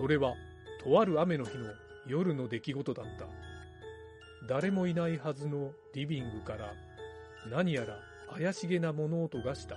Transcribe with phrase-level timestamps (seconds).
[0.00, 0.34] それは、
[0.82, 1.66] とある雨の日の
[2.06, 3.26] 夜の出来事だった。
[4.48, 6.72] 誰もいないはずのリビングから
[7.50, 7.98] 何やら
[8.34, 9.76] 怪しげな物音がした。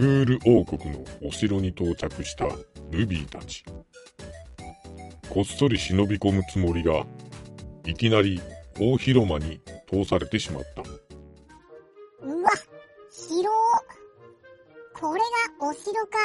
[0.00, 2.46] ググール王国のお城に到着した
[2.90, 3.62] ルビーたち。
[5.28, 7.04] こっそり忍び込むつもりが、
[7.84, 8.40] いきなり
[8.80, 10.80] 大広間に通されてしまった。
[12.26, 12.48] うわ、
[13.10, 13.46] 広
[14.98, 16.18] これがお城か。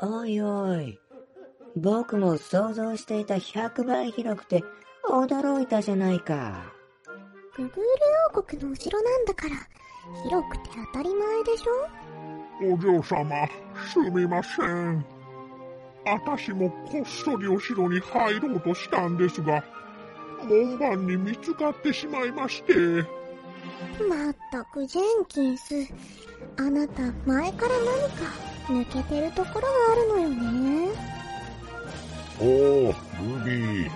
[0.00, 0.98] おいおい。
[1.76, 4.64] 僕も想像していた100倍広くて
[5.06, 6.72] 驚いたじゃないか。
[7.54, 7.82] ググール
[8.34, 9.56] 王国のお城なんだから、
[10.24, 12.07] 広くて当たり前でしょ？
[12.60, 13.48] お嬢様、
[13.92, 15.04] すみません。
[16.04, 19.62] 私もこっそりお城に入ろうとしたんですが、
[20.48, 22.74] 門番に見つかってしまいまして。
[24.08, 25.74] まったくジェンキンス、
[26.56, 28.24] あなた前から何か
[28.68, 30.88] 抜けてるところがあるのよね。
[32.40, 32.46] おお、
[32.88, 33.90] ルビー、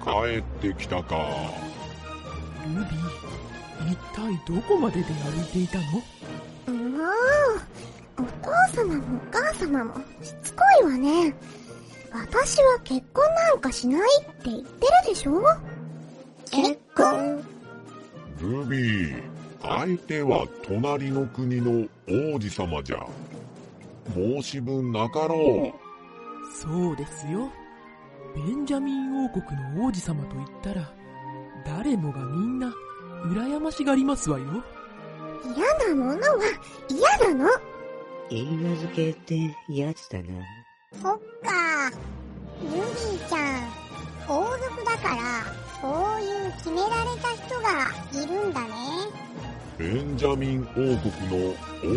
[0.00, 1.16] 帰ってきたか。
[2.66, 5.84] ルビー、一体どこまでで歩いていたの？
[5.84, 6.21] まあ、
[8.42, 11.34] お父様もお母様もしつこいわね。
[12.12, 14.68] 私は結婚なんかしないって言ってる
[15.08, 15.42] でしょ？
[16.50, 17.42] 結婚
[18.40, 19.22] ルビー、
[19.62, 21.88] 相手は隣の国の
[22.34, 23.06] 王子様じゃ。
[24.14, 25.78] 申し分なかろう。
[26.54, 27.48] そうですよ。
[28.34, 29.44] ベンジャミン王国
[29.76, 30.92] の王子様と言ったら、
[31.64, 32.72] 誰もがみんな
[33.26, 34.44] 羨ましがりますわよ。
[35.56, 36.20] 嫌なものは
[36.88, 37.50] 嫌なの。
[38.30, 39.36] い名付けって
[39.68, 40.24] やつだな。
[41.02, 41.90] そっか。
[42.62, 43.68] ルビーちゃん、
[44.28, 45.44] 王族だから、
[45.80, 48.68] そういう決められた人がいるんだね。
[49.78, 50.92] ベンジャミン王国
[51.28, 51.54] の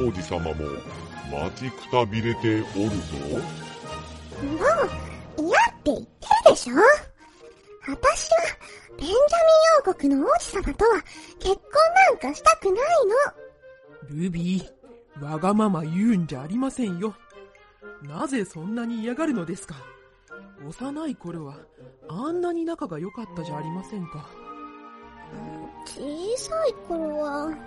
[0.08, 0.54] 王子様も
[1.32, 3.06] 待ちくたびれておるぞ。
[4.44, 4.58] も
[5.38, 6.06] う、嫌って言って
[6.46, 6.76] るでしょ？
[7.88, 8.38] 私は、
[8.98, 11.02] ベンジャミン王国の王子様とは
[11.40, 11.62] 結婚
[12.10, 12.76] なんかしたくない
[14.10, 14.24] の。
[14.24, 14.64] ルビー、
[15.22, 17.16] わがまま言うんじゃありませんよ。
[18.02, 19.76] なぜそんなに嫌がるのですか？
[20.68, 21.58] 幼い頃は
[22.10, 24.28] あんなに仲が良かったじゃありませんか？
[25.86, 26.02] 小
[26.38, 27.58] さい頃は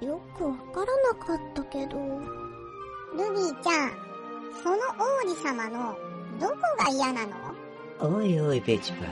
[0.00, 1.96] よくわからなかったけど。
[3.12, 3.90] ルビーちゃん、
[4.62, 5.96] その王子様の
[6.38, 7.34] どこが嫌なの？
[8.00, 9.06] おいおいペチパ、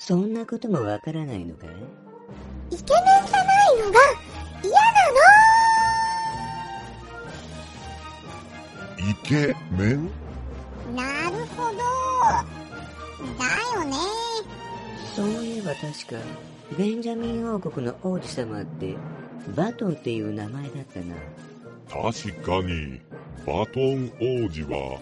[0.00, 1.66] そんなこともわからないのか？
[1.66, 1.74] イケ
[2.70, 3.98] メンじゃないのが
[4.62, 5.12] 嫌なの
[9.10, 10.10] イケメン？
[10.94, 11.78] なるほど。
[13.38, 13.44] だ
[13.80, 13.96] よね。
[15.14, 16.16] そういえば確か、
[16.78, 18.94] ベンジャミン王国の王子様って、
[19.56, 21.14] バトンっていう名前だったな。
[21.88, 23.00] 確かに、
[23.46, 25.00] バトン王子は、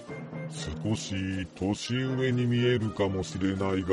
[0.51, 3.89] 少し年上に見えるかもしれないが、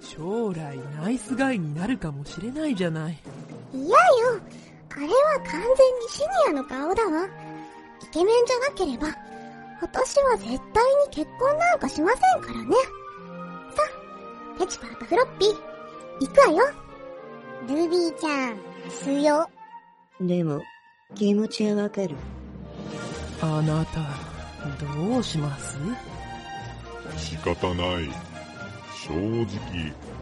[0.00, 3.18] 将来ナイスガイになるかもしれないじゃない。
[3.72, 3.94] 嫌よ。
[4.96, 5.12] あれは
[5.44, 5.66] 完全に
[6.08, 6.20] シ
[6.52, 7.26] ニアの顔だわ。
[8.14, 9.08] イケメンじゃなければ、
[9.82, 10.60] 私は絶対に
[11.10, 12.76] 結婚なんかしませんからね。
[13.74, 13.82] さ
[14.54, 15.54] あ、ペチパーとフロッピー、
[16.20, 16.72] 行くわよ。
[17.66, 18.60] ルビーちゃん、
[19.02, 19.50] 強。
[20.20, 20.62] でも、
[21.16, 22.14] 気持ちはわかる。
[23.42, 23.98] あなた、
[25.10, 25.76] どうします？
[27.16, 28.08] 仕方ない。
[29.08, 29.12] 正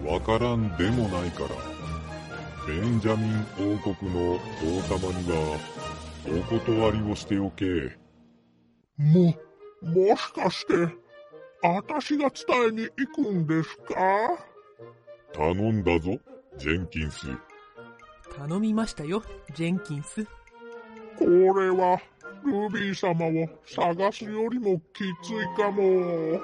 [0.01, 1.49] 直、わからんでもないから。
[2.67, 4.39] ベンジャミン王国の王
[4.89, 5.59] 様には、
[6.25, 7.97] お断りをしておけ。
[8.97, 9.35] も、
[9.83, 10.75] もしかして、
[11.63, 13.95] 私が伝えに行くんですか？
[15.33, 16.19] 頼んだぞ、
[16.59, 17.27] ジェンキンス。
[18.37, 19.23] 頼みましたよ、
[19.55, 20.25] ジェンキンス。
[21.19, 22.01] これは、
[22.45, 26.41] ルビー様を探すよりもきついかも。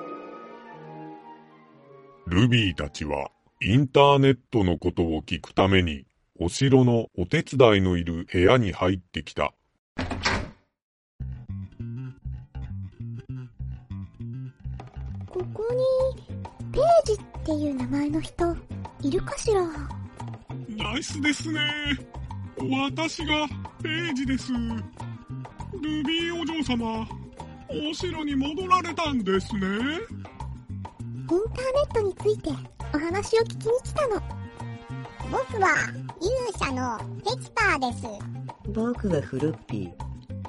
[2.27, 3.31] ルビーたちは、
[3.61, 6.05] インターネットのことを聞くために、
[6.41, 9.55] お城のお手伝いのいる部屋に入ってきた。
[17.49, 18.55] っていう名前の人、
[19.01, 19.63] いるかしら？
[20.69, 21.59] ナイスですね。
[22.59, 23.49] 私が
[23.83, 24.53] ページです。
[24.53, 27.09] ルビーお嬢様、
[27.71, 29.61] お城に戻られたんですね。
[29.61, 29.89] インター
[31.31, 31.41] ネ
[31.89, 32.51] ットについて
[32.95, 34.23] お話を聞きに来たの。
[35.31, 35.71] 僕は
[36.21, 38.07] 勇者のペチパーです。
[38.75, 39.93] 僕はフロッピー。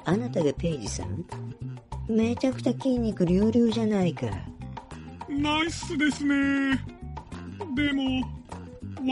[0.04, 1.24] あなたがペイジさん？
[2.08, 4.26] めちゃくちゃ筋肉隆々じゃないか。
[5.30, 6.76] ナイスですね。
[7.76, 8.26] でも、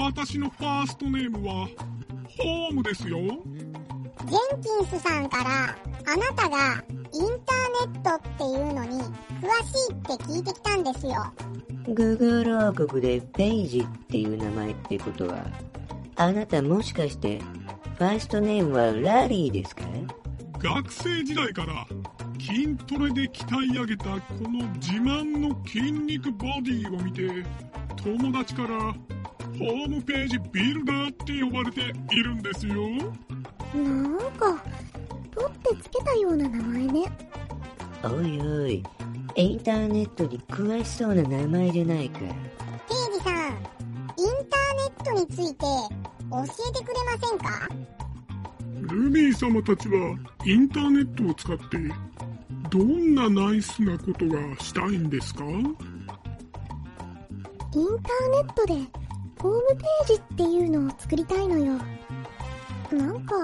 [0.04, 1.68] 私のファーストネームは、
[2.38, 3.18] ホームですよ。
[3.18, 5.76] ジェンキンスさんから、
[6.12, 6.82] あなたが
[7.14, 11.32] インターネットっていうのに詳しいって聞いてきたんですよ。
[11.86, 15.46] ググール王国でペイジっていう名前ってことは、
[16.16, 17.40] あなたもしかして、
[17.96, 19.82] ファーストネームはラリーですか？
[20.58, 21.86] 学生時代から
[22.48, 27.44] 筋トレで鍛え上げたこの自慢の筋肉ボディを見て
[28.02, 32.74] 友達からホームページビルダーって呼ばれているんですよ
[33.74, 34.64] なんか、
[35.34, 37.02] 取ってつけたような名前ね。
[38.02, 38.82] おいおい、
[39.36, 42.20] インターネットに詳しそうな名前じゃないか。
[42.20, 42.30] ペー
[43.12, 43.58] ジさん、イン
[44.48, 45.66] ターネットについて
[46.30, 47.68] 教えてくれませんか？
[48.90, 50.16] ルビー様たちは
[50.46, 51.76] インターネットを使って
[52.70, 55.44] どんなナイスなことがしたいんですか？
[55.44, 57.86] インターネ
[58.40, 58.74] ットで、
[59.40, 61.78] ホームページっていうのを作りたいのよ。
[62.92, 63.34] なんか、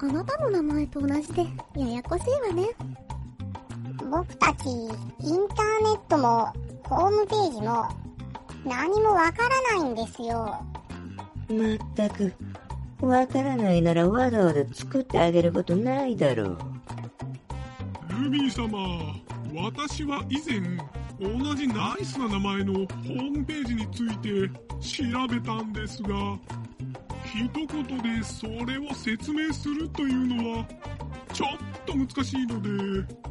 [0.00, 1.46] あなたの名前と同じで、
[1.76, 2.68] ややこしいわね。
[4.10, 4.88] 僕たち、イン
[5.48, 6.52] ターネットも、
[6.84, 7.88] ホームページも、
[8.64, 10.64] 何もわからないんですよ。
[11.48, 12.32] まったく、
[13.00, 16.58] わからないならわざわざ作ってあげることないだろう。
[18.18, 19.14] ルビー様
[19.54, 20.60] 私は以前
[21.20, 24.48] 同じナイスな名前のホームページについて
[24.80, 26.08] 調べたんですが
[27.24, 30.66] 一言でそれを説明するというのは
[31.32, 32.60] ちょっと難しいの
[33.06, 33.28] で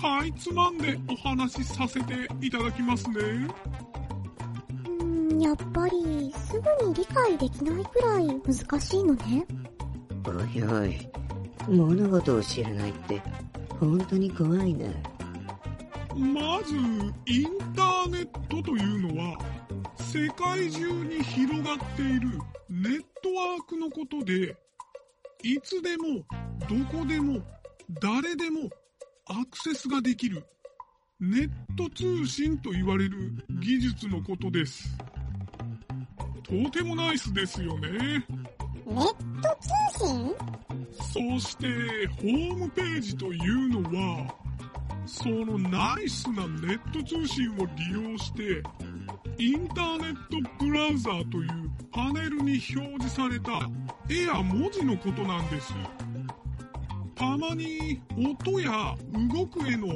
[0.00, 3.14] かいつまんでお話しさせていただきますね
[5.00, 9.44] うーん、やっぱり、すぐに理解できないくらい難しいのね。
[10.24, 11.08] おいおい、
[11.68, 13.20] 物事を知らないって、
[13.78, 14.86] 本当に怖いな。
[16.16, 16.74] まず
[17.26, 19.38] インターネットというのは
[19.98, 22.28] 世界中に広がっている
[22.68, 24.56] ネットワークのことで
[25.44, 26.24] いつでも
[26.68, 27.40] どこでも
[28.00, 28.68] 誰でも
[29.26, 30.44] アクセスができる。
[31.20, 34.96] ネット通信と言われる技術のことです。
[36.42, 37.88] とてもナイスですよね。
[37.90, 39.58] ネット
[39.98, 40.34] 通信？
[41.00, 41.66] そして
[42.20, 44.34] ホームページというのは
[45.06, 48.62] そのナイスなネット通信を利用して
[49.38, 53.52] インターネットブラウザーというパネルに表示された
[54.10, 55.72] 絵や文字のことなんです。
[57.14, 58.94] たまに音や
[59.34, 59.88] 動く絵の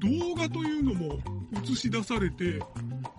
[0.00, 1.18] 動画というのも
[1.62, 2.60] 映し出されて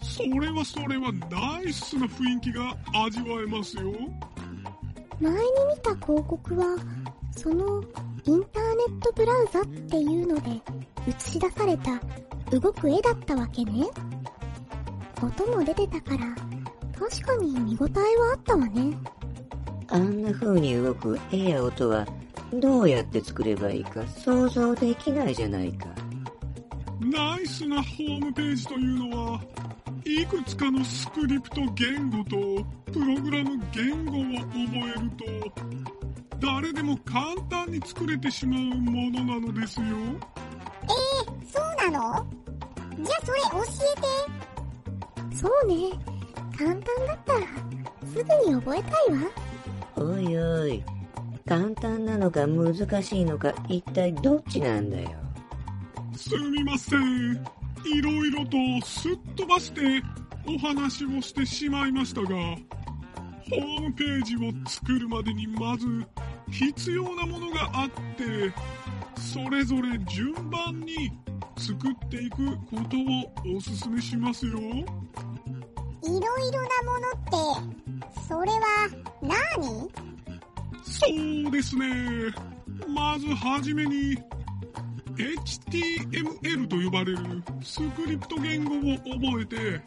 [0.02, 3.94] それはそれはナイスな雰囲気が味わえますよ。
[5.20, 6.77] 前に見た広告は、
[7.36, 7.84] その、
[8.25, 10.62] インターネットブラウザっていうので、
[11.08, 12.00] 映し出された、
[12.51, 13.88] 動く絵だったわけね。
[15.22, 16.36] 音も出てたから、
[16.98, 18.98] 確かに見応えはあったわね。
[19.88, 22.06] あんな風に動く絵や音は、
[22.54, 25.88] どうやって作ればいいか想像できないじゃないか。
[27.01, 29.42] ナイスなホームページというのは、
[30.06, 35.95] いくつかのスクリプト言語とプログラム言語を覚えると、
[36.39, 39.86] 誰でも簡単に作れてしまうものなのですよ。
[39.86, 42.25] えー、そうなの？
[43.04, 43.63] じゃあそれ教
[45.30, 45.36] えて。
[45.36, 45.74] そうね。
[46.58, 47.39] 簡単だったら、
[48.13, 49.27] すぐに覚えたいわ。
[49.98, 50.84] おいおい、
[51.46, 52.74] 簡単なのか難
[53.04, 55.10] しいのか一体どっちなんだよ？
[56.15, 57.34] すみません。
[57.86, 60.01] いろいろとすっ飛ばして
[60.48, 62.30] お話をしてしまいましたが、
[63.50, 65.86] ホームページを作るまでにまず
[66.50, 68.54] 必要なものがあって、
[69.20, 71.12] それぞれ順番に
[71.58, 74.60] 作っていくことをお勧めしますよ。
[74.60, 74.62] い
[76.08, 78.90] ろいろなものって、それは
[79.22, 79.90] 何？
[80.84, 82.34] そうですね。
[82.88, 84.18] まずはじめに
[85.16, 89.82] HTML と呼ばれるスクリプト言語を覚えて、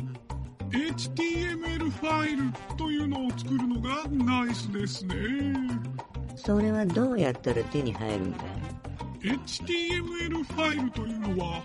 [0.71, 5.15] HTML ファイルというのを作るのがナイスですね。
[6.37, 8.39] それはどうやったら手に入るんだ
[9.21, 11.63] HTML ファイルというのは、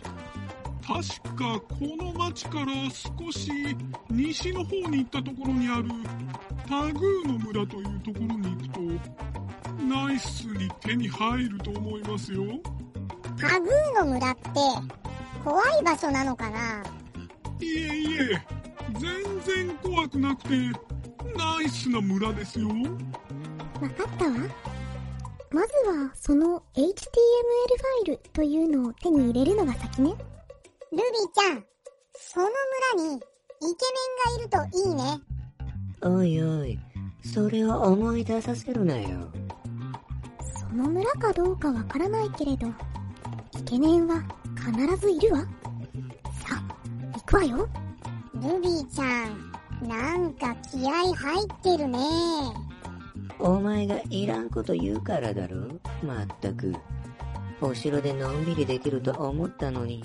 [0.86, 3.52] 確かこの町から少し
[4.10, 5.90] 西の方に行ったところにある
[6.68, 8.80] タグーの村というところに行くと、
[9.86, 12.44] ナイスに手に入ると思いますよ。
[13.40, 14.42] タグーの村って、
[15.44, 16.84] 怖い場所なのかな？
[17.60, 18.42] いえいえ、
[19.00, 20.50] 全然怖くなくて、
[21.38, 22.68] ナイスな村ですよ。
[22.68, 24.32] わかったわ。
[25.52, 26.94] まずは、その HTML ファ
[28.04, 30.12] イルというのを手に入れるのが先ね。
[30.92, 31.66] ルビーちゃん、
[32.16, 32.48] その
[32.96, 33.26] 村にイケ
[33.60, 35.22] メンがいるといいね。
[36.02, 36.80] おいおい、
[37.24, 39.32] それを思い出させるなよ。
[40.60, 42.68] その村かどうかわからないけれど、
[43.58, 44.24] イケメンは
[44.56, 45.42] 必ずいるわ。
[45.42, 45.48] さ
[46.52, 47.70] あ、行くわよ。
[48.44, 51.98] ルビーちゃん、なんか気合入ってるね。
[53.40, 55.80] お前がいらんこと言うからだろ？
[56.04, 56.76] まったく。
[57.62, 60.04] お城でのんびりできると思ったのに。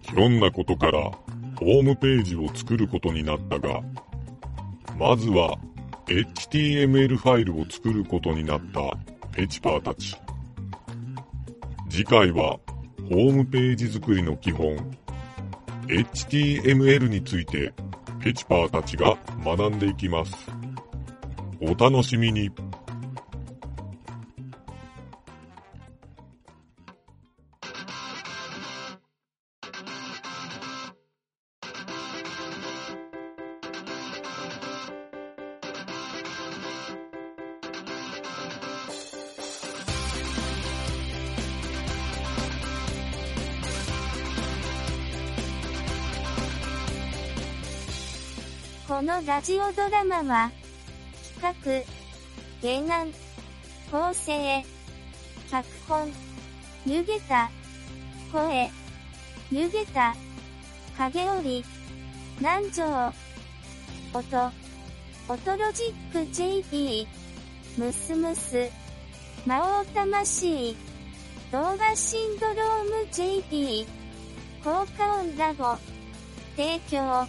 [0.00, 3.80] ひょんなことからホームページを作ることになったが、
[4.96, 5.58] まずは
[6.06, 8.80] HTML ファイルを作ることになった
[9.32, 10.16] ペチパーたち。
[11.88, 12.60] 次回は
[13.10, 14.76] ホームページ作りの基本
[15.88, 17.72] HTML について
[18.20, 20.50] ペチパーたちが学んでいきます。
[21.60, 22.50] お楽しみに。
[48.96, 50.50] このラジオドラマは、
[51.38, 51.84] 企
[52.62, 53.12] 画、原案、
[53.92, 54.64] 構成、
[55.50, 56.10] 脚本、
[56.86, 57.50] 湯げた、
[58.32, 58.70] 声、
[59.52, 60.14] 湯げた、
[60.96, 61.64] 影織、
[62.38, 63.12] 南條、
[64.14, 64.52] 音、
[65.28, 67.06] 音ロジック JP、
[67.76, 68.70] ムスムス、
[69.44, 70.74] 魔王魂、
[71.52, 73.86] 動画シンドローム JP、
[74.64, 75.76] 効果音ラボ、
[76.56, 77.28] 提供、